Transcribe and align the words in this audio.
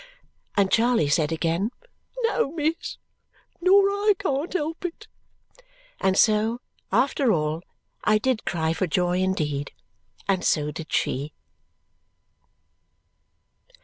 And 0.57 0.71
Charley 0.71 1.07
said 1.09 1.31
again, 1.31 1.69
"No, 2.23 2.51
miss, 2.53 2.97
nor 3.61 3.85
I 3.91 4.15
can't 4.17 4.51
help 4.51 4.83
it." 4.83 5.05
And 5.99 6.17
so, 6.17 6.59
after 6.91 7.31
all, 7.31 7.61
I 8.03 8.17
did 8.17 8.43
cry 8.43 8.73
for 8.73 8.87
joy 8.87 9.19
indeed, 9.21 9.71
and 10.27 10.43
so 10.43 10.71
did 10.71 10.91
she. 10.91 11.33